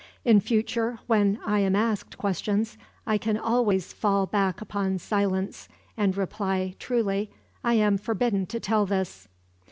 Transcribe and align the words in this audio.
In 0.25 0.39
future, 0.39 0.97
when 1.05 1.37
I 1.45 1.59
am 1.59 1.75
asked 1.75 2.17
questions, 2.17 2.75
I 3.05 3.19
can 3.19 3.37
always 3.37 3.93
fall 3.93 4.25
back 4.25 4.59
upon 4.59 4.97
silence 4.97 5.69
and 5.95 6.17
reply, 6.17 6.73
truly, 6.79 7.29
'I 7.63 7.73
am 7.75 7.97
forbidden 7.99 8.47
to 8.47 8.59
tell 8.59 8.87
this.'" 8.87 9.27